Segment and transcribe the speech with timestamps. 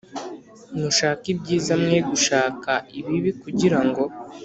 [0.79, 4.03] Mushake ibyiza mwe gushaka ibibi kugira ngo